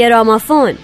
[0.00, 0.74] گرامافون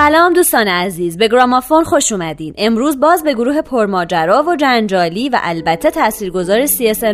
[0.00, 2.54] سلام دوستان عزیز به گرامافون خوش اومدین.
[2.58, 6.66] امروز باز به گروه پرماجرا و جنجالی و البته تاثیرگذار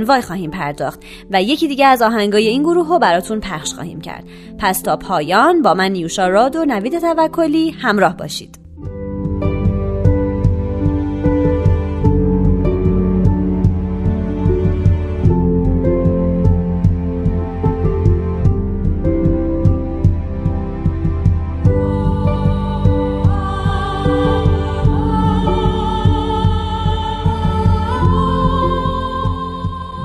[0.07, 1.01] وای خواهیم پرداخت
[1.31, 4.25] و یکی دیگه از آهنگای این گروه رو براتون پخش خواهیم کرد.
[4.59, 8.59] پس تا پایان با من نیوشا راد و نوید توکلی همراه باشید.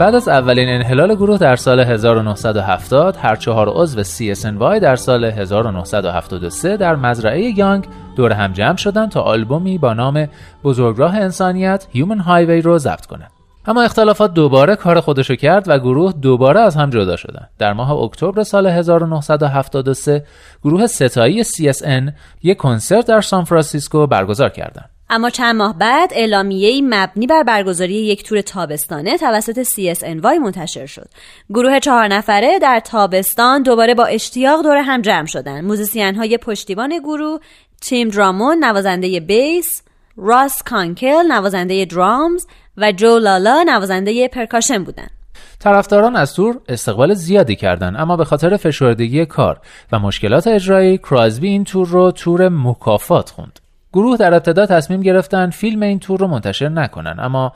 [0.01, 6.77] بعد از اولین انحلال گروه در سال 1970 هر چهار عضو CSNY در سال 1973
[6.77, 10.27] در مزرعه یانگ دور هم جمع شدند تا آلبومی با نام
[10.63, 13.31] بزرگراه انسانیت Human Highway رو ضبط کنند.
[13.65, 17.49] اما اختلافات دوباره کار خودشو کرد و گروه دوباره از هم جدا شدند.
[17.59, 20.25] در ماه اکتبر سال 1973
[20.63, 22.11] گروه ستایی CSN
[22.43, 24.90] یک کنسرت در سان فرانسیسکو برگزار کردند.
[25.13, 31.09] اما چند ماه بعد اعلامیه‌ای مبنی بر برگزاری یک تور تابستانه توسط CSNY منتشر شد.
[31.49, 35.63] گروه چهار نفره در تابستان دوباره با اشتیاق دور هم جمع شدند.
[35.63, 37.39] موزیسین های پشتیبان گروه
[37.81, 39.83] تیم دراموند نوازنده بیس،
[40.17, 42.45] راس کانکل نوازنده درامز
[42.77, 45.11] و جو لالا نوازنده پرکاشن بودند.
[45.59, 49.59] طرفداران از تور استقبال زیادی کردند اما به خاطر فشردگی کار
[49.91, 53.59] و مشکلات اجرایی کرازبی این تور رو تور مکافات خوند
[53.93, 57.53] گروه در ابتدا تصمیم گرفتن فیلم این تور رو منتشر نکنن اما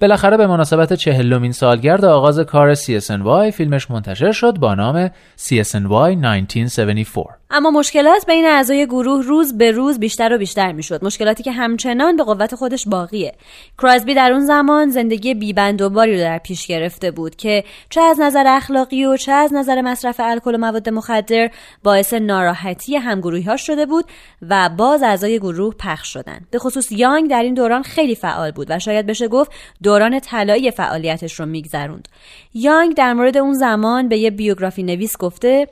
[0.00, 5.08] بالاخره به مناسبت چهلمین سالگرد آغاز کار CSNY فیلمش منتشر شد با نام
[5.38, 11.04] CSNY 1974 اما مشکلات بین اعضای گروه روز به روز بیشتر و بیشتر می‌شد.
[11.04, 13.34] مشکلاتی که همچنان به قوت خودش باقیه.
[13.78, 18.00] کراسبی در اون زمان زندگی بیبند و باری رو در پیش گرفته بود که چه
[18.00, 21.50] از نظر اخلاقی و چه از نظر مصرف الکل و مواد مخدر
[21.82, 24.04] باعث ناراحتی همگروهی شده بود
[24.48, 26.40] و باز اعضای گروه پخش شدن.
[26.50, 29.50] به خصوص یانگ در این دوران خیلی فعال بود و شاید بشه گفت
[29.82, 32.08] دوران طلایی فعالیتش رو میگذروند.
[32.54, 35.68] یانگ در مورد اون زمان به یه بیوگرافی نویس گفته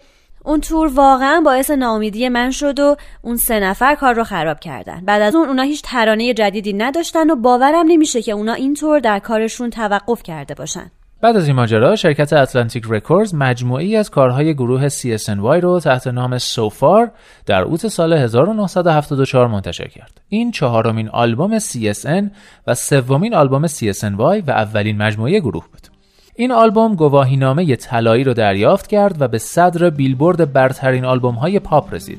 [0.49, 5.05] اون تور واقعا باعث ناامیدی من شد و اون سه نفر کار رو خراب کردن
[5.05, 9.19] بعد از اون اونا هیچ ترانه جدیدی نداشتن و باورم نمیشه که اونا اینطور در
[9.19, 14.89] کارشون توقف کرده باشن بعد از این ماجرا شرکت اتلانتیک رکوردز مجموعه‌ای از کارهای گروه
[14.89, 17.11] CSNY رو تحت نام So Far
[17.47, 20.21] در اوت سال 1974 منتشر کرد.
[20.29, 22.31] این چهارمین آلبوم CSN
[22.67, 25.98] و سومین آلبوم CSNY و اولین مجموعه گروه بود.
[26.41, 31.95] این آلبوم گواهینامه طلایی رو دریافت کرد و به صدر بیلبورد برترین آلبوم های پاپ
[31.95, 32.19] رسید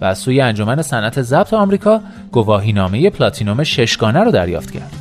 [0.00, 2.00] و از سوی انجمن صنعت ضبط آمریکا
[2.32, 4.92] گواهینامه پلاتینوم ششگانه رو دریافت کرد.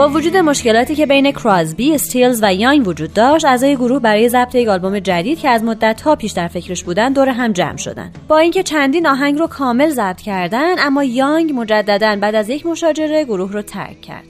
[0.00, 4.54] با وجود مشکلاتی که بین کرازبی، استیلز و یانگ وجود داشت، اعضای گروه برای ضبط
[4.54, 8.12] یک آلبوم جدید که از مدت ها پیش در فکرش بودن دور هم جمع شدن.
[8.28, 13.24] با اینکه چندین آهنگ رو کامل ضبط کردن، اما یانگ مجددا بعد از یک مشاجره
[13.24, 14.24] گروه رو ترک کرد.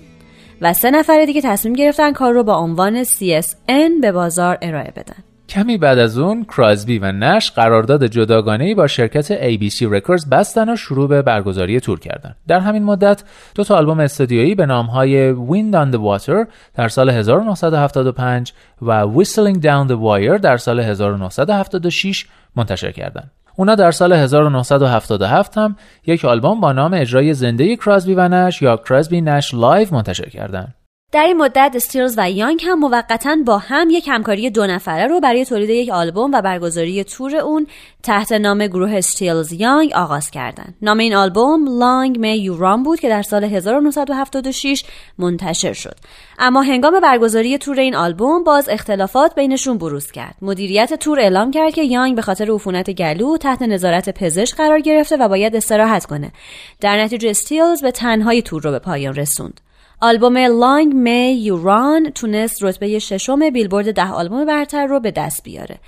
[0.60, 5.29] و سه نفر دیگه تصمیم گرفتن کار رو با عنوان CSN به بازار ارائه بدن.
[5.50, 10.76] کمی بعد از اون کرازبی و نش قرارداد جداگانه با شرکت ABC Records بستن و
[10.76, 12.34] شروع به برگزاری تور کردن.
[12.48, 13.22] در همین مدت
[13.54, 18.52] دو تا آلبوم استودیویی به نامهای Wind on the Water در سال 1975
[18.82, 22.26] و Whistling Down the Wire در سال 1976
[22.56, 23.30] منتشر کردند.
[23.56, 25.76] اونا در سال 1977 هم
[26.06, 30.74] یک آلبوم با نام اجرای زنده کرازبی و نش یا Crosby Nash Live منتشر کردند.
[31.12, 35.20] در این مدت استیلز و یانگ هم موقتا با هم یک همکاری دو نفره رو
[35.20, 37.66] برای تولید یک آلبوم و برگزاری تور اون
[38.02, 40.74] تحت نام گروه استیلز یانگ آغاز کردند.
[40.82, 44.84] نام این آلبوم Long May You Run بود که در سال 1976
[45.18, 45.96] منتشر شد.
[46.38, 50.34] اما هنگام برگزاری تور این آلبوم باز اختلافات بینشون بروز کرد.
[50.42, 55.16] مدیریت تور اعلام کرد که یانگ به خاطر عفونت گلو تحت نظارت پزشک قرار گرفته
[55.16, 56.32] و باید استراحت کنه.
[56.80, 59.60] در نتیجه استیلز به تنهایی تور رو به پایان رسوند.
[60.02, 65.78] آلبوم لانگ می یوران تونست رتبه ششم بیلبورد ده آلبوم برتر رو به دست بیاره.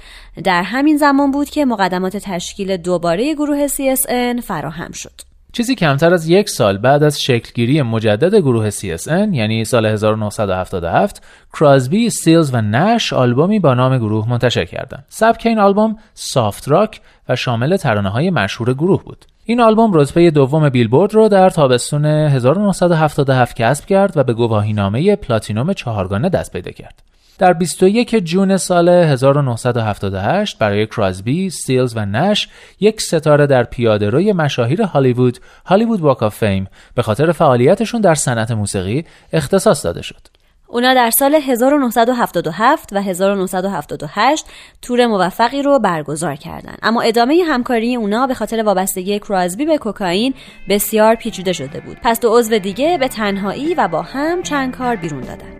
[0.44, 5.31] در همین زمان بود که مقدمات تشکیل دوباره گروه CSN فراهم شد.
[5.52, 11.22] چیزی کمتر از یک سال بعد از شکلگیری مجدد گروه CSN یعنی سال 1977
[11.52, 15.04] کراسبی، ستیلز و نش آلبومی با نام گروه منتشر کردند.
[15.08, 19.25] سبک این آلبوم سافت راک و شامل ترانه های مشهور گروه بود.
[19.44, 25.16] این آلبوم رتبه دوم بیلبورد رو در تابستون 1977 کسب کرد و به گواهی نامه
[25.16, 27.11] پلاتینوم چهارگانه دست پیدا کرد.
[27.42, 32.48] در 21 جون سال 1978 برای کراسبی، ستیلز و نش
[32.80, 38.14] یک ستاره در پیاده روی مشاهیر هالیوود، هالیوود واک آف فیم به خاطر فعالیتشون در
[38.14, 40.20] صنعت موسیقی اختصاص داده شد.
[40.68, 44.46] اونا در سال 1977 و 1978
[44.82, 46.78] تور موفقی رو برگزار کردند.
[46.82, 50.34] اما ادامه همکاری اونا به خاطر وابستگی کرازبی به کوکائین
[50.68, 51.96] بسیار پیچیده شده بود.
[52.02, 55.51] پس دو عضو دیگه به تنهایی و با هم چند کار بیرون دادن.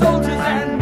[0.00, 0.79] soldiers and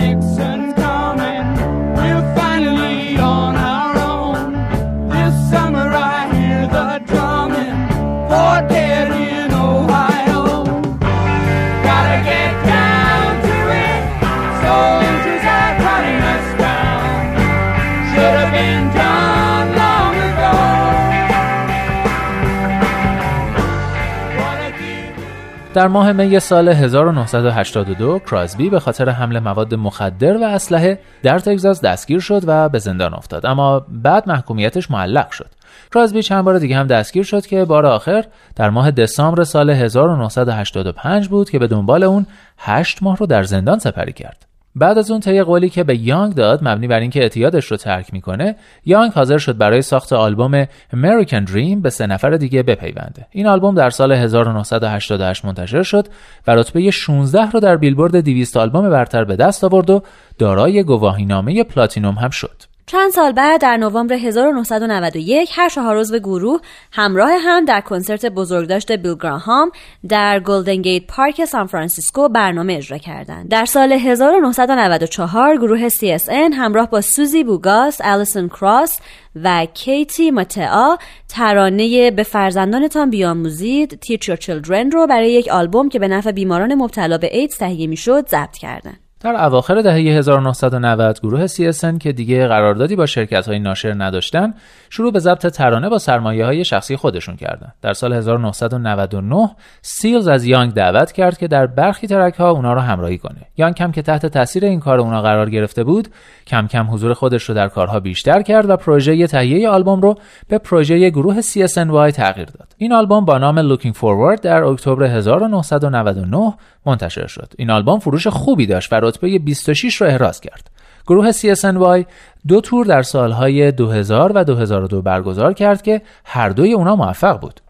[25.79, 31.81] در ماه می سال 1982 کراسبی به خاطر حمل مواد مخدر و اسلحه در تگزاس
[31.81, 33.47] دستگیر شد و به زندان افتاد.
[33.47, 35.51] اما بعد محکومیتش معلق شد.
[35.95, 38.25] کراسبی چند بار دیگه هم دستگیر شد که بار آخر
[38.57, 42.27] در ماه دسامبر سال 1985 بود که به دنبال اون
[42.59, 44.48] 8 ماه رو در زندان سپری کرد.
[44.79, 48.13] بعد از اون طی قولی که به یانگ داد مبنی بر اینکه اعتیادش رو ترک
[48.13, 53.27] می‌کنه یانگ حاضر شد برای ساخت آلبوم American Dream به سه نفر دیگه بپیونده.
[53.31, 56.07] این آلبوم در سال 1988 منتشر شد
[56.47, 60.03] و رتبه 16 رو در بیلبورد 200 آلبوم برتر به دست آورد و
[60.39, 62.68] دارای گواهینامه پلاتینوم هم شد.
[62.91, 66.61] چند سال بعد در نوامبر 1991 هر چهار عضو گروه
[66.93, 69.71] همراه هم در کنسرت بزرگداشت بیل گراهام
[70.09, 73.49] در گلدن گیت پارک سان فرانسیسکو برنامه اجرا کردند.
[73.49, 79.01] در سال 1994 گروه CSN همراه با سوزی بوگاس، الیسون کراس
[79.45, 80.99] و کیتی ماتئا
[81.29, 86.75] ترانه به فرزندانتان بیاموزید Teach Your Children رو برای یک آلبوم که به نفع بیماران
[86.75, 89.08] مبتلا به ایدز تهیه می‌شد ضبط کردند.
[89.21, 94.55] در اواخر دهه 1990 گروه CSN که دیگه قراردادی با شرکت های ناشر نداشتن
[94.91, 97.73] شروع به ضبط ترانه با سرمایه های شخصی خودشون کردن.
[97.83, 99.51] در سال 1999
[99.83, 103.41] سیلز از یانگ دعوت کرد که در برخی ترک ها اونا رو همراهی کنه.
[103.57, 106.09] یانگ کم که تحت تاثیر این کار اونا قرار گرفته بود،
[106.47, 110.15] کم کم حضور خودش رو در کارها بیشتر کرد و پروژه تهیه آلبوم رو
[110.49, 112.75] به پروژه گروه CSNY تغییر داد.
[112.77, 116.55] این آلبوم با نام Looking Forward در اکتبر 1999
[116.89, 117.53] منتشر شد.
[117.59, 120.71] این آلبوم فروش خوبی داشت و رتبه 26 رو احراز کرد.
[121.07, 122.05] گروه CSNY
[122.49, 127.61] دو تور در سالهای 2000 و 2002 برگزار کرد که هر دوی اونا موفق بود.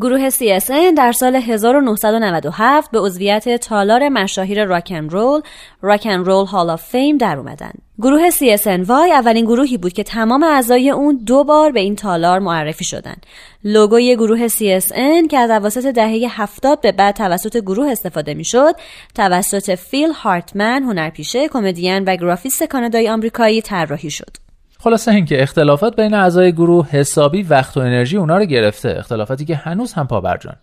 [0.00, 5.40] گروه CSN در سال 1997 به عضویت تالار مشاهیر راکن رول
[5.82, 7.72] راکن رول هال آف فیم در اومدن.
[7.98, 12.84] گروه CSNY اولین گروهی بود که تمام اعضای اون دو بار به این تالار معرفی
[12.84, 13.16] شدن.
[13.64, 18.74] لوگوی گروه CSN که از اواسط دهه 70 به بعد توسط گروه استفاده می‌شد،
[19.14, 24.36] توسط فیل هارتمن هنرپیشه، کمدین و گرافیست کانادایی آمریکایی طراحی شد.
[24.78, 28.94] خلاصه اینکه اختلافات بین اعضای گروه حسابی وقت و انرژی اونا رو گرفته.
[28.98, 30.56] اختلافاتی که هنوز هم پابرجان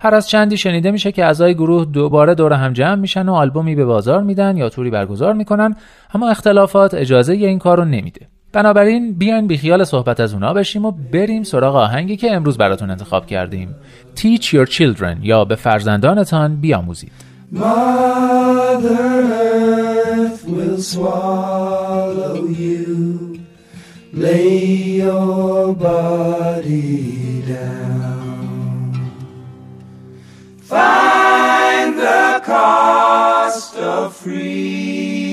[0.00, 3.74] هر از چندی شنیده میشه که اعضای گروه دوباره دور هم جمع میشن و آلبومی
[3.74, 5.76] به بازار میدن یا توری برگزار می‌کنن
[6.14, 8.26] اما اختلافات اجازه این کار رو نمیده.
[8.52, 13.26] بنابراین بیاین بیخیال صحبت از اونا بشیم و بریم سراغ آهنگی که امروز براتون انتخاب
[13.26, 13.74] کردیم.
[14.16, 17.12] Teach Your Children یا به فرزندانتان بیاموزید.
[17.52, 23.29] Mother Earth will swallow you.
[24.12, 24.64] Lay
[24.98, 29.10] your body down.
[30.60, 35.30] Find the cost of freedom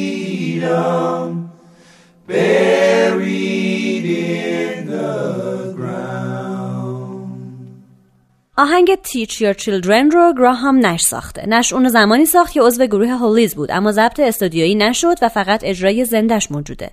[8.59, 11.49] آهنگ Teach Your Children رو گراهام نش ساخته.
[11.49, 15.61] نش اون زمانی ساخت که عضو گروه هولیز بود اما ضبط استودیویی نشد و فقط
[15.63, 16.91] اجرای زندش موجوده.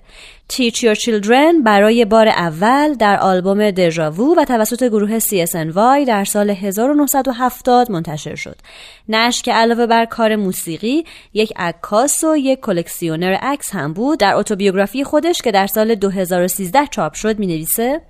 [0.53, 6.49] Teach Your Children برای بار اول در آلبوم دژاوو و توسط گروه CSNY در سال
[6.49, 8.55] 1970 منتشر شد.
[9.09, 14.35] نش که علاوه بر کار موسیقی یک عکاس و یک کلکسیونر عکس هم بود در
[14.35, 18.01] اتوبیوگرافی خودش که در سال 2013 چاپ شد می نویسه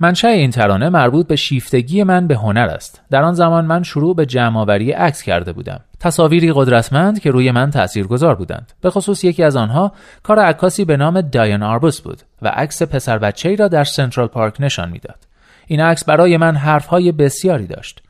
[0.00, 3.02] منشأ این ترانه مربوط به شیفتگی من به هنر است.
[3.10, 5.80] در آن زمان من شروع به جمعآوری عکس کرده بودم.
[6.00, 8.72] تصاویری قدرتمند که روی من تاثیرگذار بودند.
[8.80, 13.18] به خصوص یکی از آنها کار عکاسی به نام داین آربوس بود و عکس پسر
[13.18, 15.18] بچه‌ای را در سنترال پارک نشان می‌داد.
[15.66, 18.02] این عکس برای من حرفهای بسیاری داشت.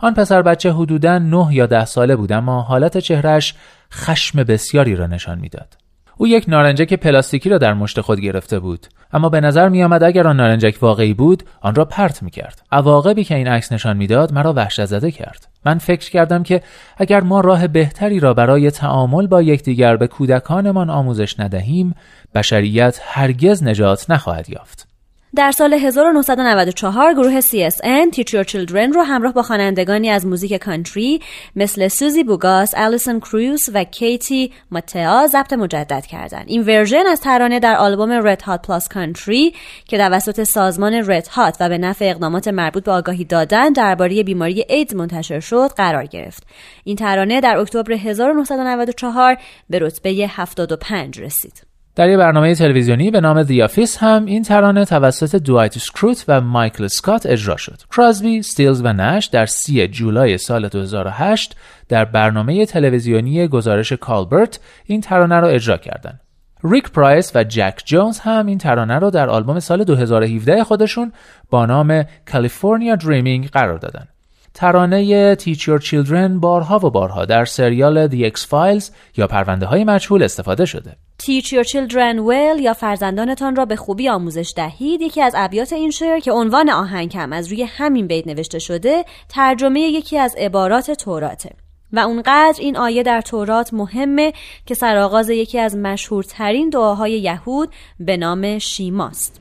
[0.00, 3.54] آن پسر بچه حدوداً نه یا ده ساله بود اما حالت چهرش
[3.92, 5.77] خشم بسیاری را نشان می‌داد.
[6.20, 8.86] او یک نارنجک پلاستیکی را در مشت خود گرفته بود.
[9.12, 12.62] اما به نظر می آمد اگر آن نارنجک واقعی بود آن را پرت می کرد
[12.72, 15.48] عواقبی که این عکس نشان می‌داد مرا وحشت زده کرد.
[15.64, 16.62] من فکر کردم که
[16.96, 21.94] اگر ما راه بهتری را برای تعامل با یکدیگر به کودکانمان آموزش ندهیم
[22.34, 24.87] بشریت هرگز نجات نخواهد یافت.
[25.36, 31.20] در سال 1994 گروه CSN Teach Your Children رو همراه با خوانندگانی از موزیک کانتری
[31.56, 36.44] مثل سوزی بوگاس، الیسون کروز و کیتی ماتیا ضبط مجدد کردند.
[36.46, 39.56] این ورژن از ترانه در آلبوم Red Hot Plus Country
[39.86, 44.64] که توسط سازمان Red Hot و به نفع اقدامات مربوط به آگاهی دادن درباره بیماری
[44.68, 46.46] ایدز منتشر شد قرار گرفت.
[46.84, 49.36] این ترانه در اکتبر 1994
[49.70, 51.67] به رتبه 75 رسید.
[51.98, 56.86] در یه برنامه تلویزیونی به نام Office هم این ترانه توسط دوایت شروت و مایکل
[56.86, 57.80] سکات اجرا شد.
[57.96, 61.56] کراسبی، ستیلز و نش در سی جولای سال 2008
[61.88, 66.20] در برنامه تلویزیونی گزارش کالبرت این ترانه را اجرا کردند.
[66.64, 71.12] ریک پرایس و جک جونز هم این ترانه را در آلبوم سال 2017 خودشون
[71.50, 74.08] با نام کالیفرنیا دریمینگ قرار دادن.
[74.54, 80.22] ترانه Teach Your Children بارها و بارها در سریال The X-Files یا پرونده های مجهول
[80.22, 80.96] استفاده شده.
[81.22, 85.00] Teach Your Children Well یا فرزندانتان را به خوبی آموزش دهید.
[85.00, 89.04] یکی از ابیات این شعر که عنوان آهنگ هم از روی همین بیت نوشته شده
[89.28, 91.50] ترجمه یکی از عبارات توراته.
[91.92, 94.32] و اونقدر این آیه در تورات مهمه
[94.66, 97.68] که سرآغاز یکی از مشهورترین دعاهای یهود
[98.00, 99.40] به نام شیماست.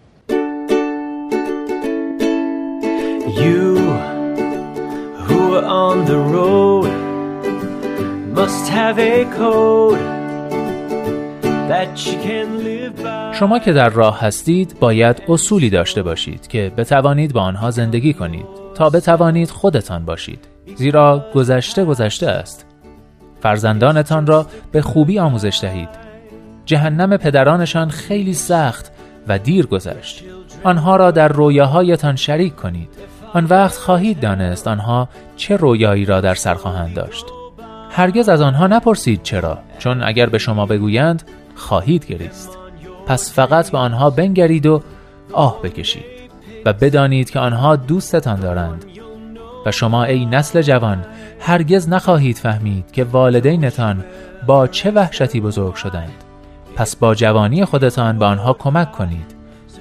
[3.27, 3.77] You
[5.27, 6.91] who are on the road
[8.35, 10.16] must have a code.
[13.33, 18.45] شما که در راه هستید باید اصولی داشته باشید که بتوانید با آنها زندگی کنید.
[18.75, 20.47] تا بتوانید خودتان باشید.
[20.75, 22.65] زیرا گذشته گذشته است.
[23.41, 25.89] فرزندانتان را به خوبی آموزش دهید.
[26.65, 28.91] جهنم پدرانشان خیلی سخت
[29.27, 30.23] و دیر گذشت.
[30.63, 32.89] آنها را در رویاهایتان شریک کنید.
[33.33, 37.25] آن وقت خواهید دانست آنها چه رویایی را در سر خواهند داشت.
[37.91, 39.59] هرگز از آنها نپرسید چرا.
[39.79, 41.23] چون اگر به شما بگویند
[41.57, 42.57] خواهید گریست.
[43.07, 44.81] پس فقط به آنها بنگرید و
[45.33, 46.17] آه بکشید
[46.65, 48.85] و بدانید که آنها دوستتان دارند.
[49.65, 51.05] و شما ای نسل جوان
[51.39, 54.05] هرگز نخواهید فهمید که والدینتان
[54.47, 56.23] با چه وحشتی بزرگ شدند.
[56.75, 59.35] پس با جوانی خودتان به آنها کمک کنید.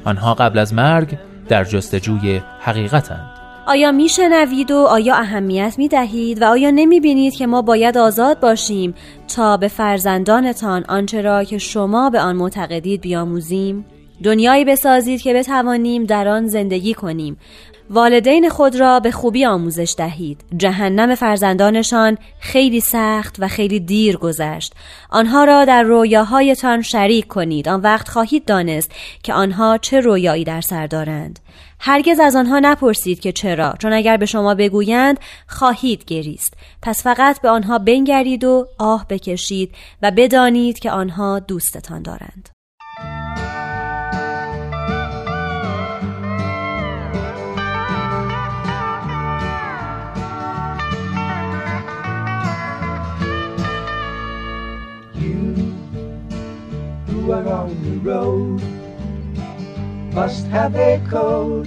[0.05, 1.19] آنها قبل از مرگ
[1.49, 3.36] در جستجوی حقیقتند.
[3.67, 8.41] آیا میشنوید و آیا اهمیت می دهید و آیا نمی بینید که ما باید آزاد
[8.41, 8.95] باشیم
[9.37, 13.87] تا به فرزندانتان آنچه را که شما به آن معتقدید بیاموزیم؟
[14.23, 17.37] دنیایی بسازید که بتوانیم در آن زندگی کنیم.
[17.91, 20.45] والدین خود را به خوبی آموزش دهید.
[20.57, 24.75] جهنم فرزندانشان خیلی سخت و خیلی دیر گذشت.
[25.11, 27.69] آنها را در رویاهایتان شریک کنید.
[27.69, 28.93] آن وقت خواهید دانست
[29.23, 31.39] که آنها چه رویایی در سر دارند.
[31.79, 36.55] هرگز از آنها نپرسید که چرا چون اگر به شما بگویند خواهید گریست.
[36.83, 42.49] پس فقط به آنها بنگرید و آه بکشید و بدانید که آنها دوستتان دارند.
[60.17, 61.67] Must have a code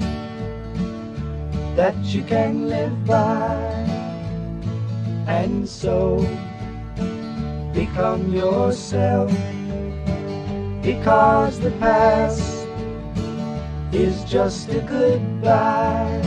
[1.77, 3.53] that you can live by.
[5.27, 6.17] And so
[7.75, 9.29] become yourself
[10.81, 12.65] because the past
[13.93, 16.19] is just a goodbye.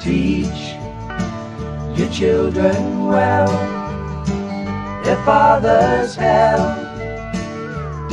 [0.00, 0.74] Teach
[1.96, 3.46] your children well
[5.04, 6.83] their father's help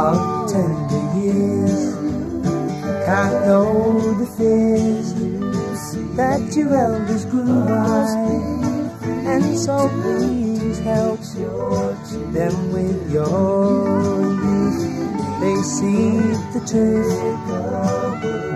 [0.00, 1.94] of tender years.
[3.06, 5.08] I know the fears
[6.16, 8.06] that your elders grew by,
[9.32, 10.39] and so please.
[16.40, 17.20] See the truth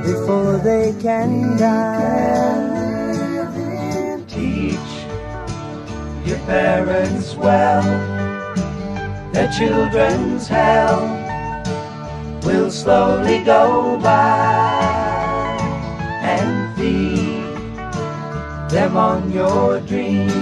[0.04, 2.74] before they can die.
[4.28, 4.78] Teach
[6.26, 7.82] your parents well,
[9.32, 11.00] their children's hell
[12.44, 15.56] will slowly go by
[16.22, 17.44] and feed
[18.70, 20.32] them on your dreams.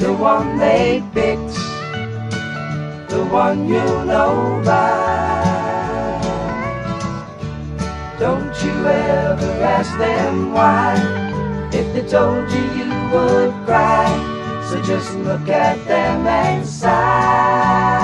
[0.00, 1.54] The one they picked,
[3.10, 5.09] the one you know by.
[8.20, 10.92] Don't you ever ask them why.
[11.72, 14.04] If they told you, you would cry.
[14.68, 17.99] So just look at them and sigh.